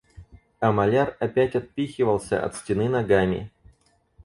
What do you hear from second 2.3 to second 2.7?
от